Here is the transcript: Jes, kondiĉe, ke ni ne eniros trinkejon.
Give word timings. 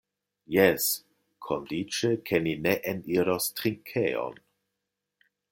Jes, 0.53 0.85
kondiĉe, 1.47 2.09
ke 2.31 2.41
ni 2.47 2.55
ne 2.65 2.75
eniros 2.95 3.53
trinkejon. 3.61 4.43